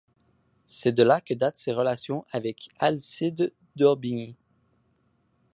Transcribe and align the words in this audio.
C’est 0.65 0.93
de 0.93 1.03
là 1.03 1.21
que 1.21 1.35
datent 1.35 1.57
ses 1.57 1.73
relations 1.73 2.25
avec 2.31 2.69
Alcide 2.79 3.53
d’Orbigny. 3.75 4.35